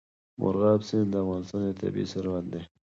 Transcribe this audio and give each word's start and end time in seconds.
مورغاب 0.39 0.79
سیند 0.87 1.07
د 1.13 1.15
افغانستان 1.23 1.61
یو 1.63 1.77
طبعي 1.81 2.05
ثروت 2.13 2.45
دی. 2.53 2.61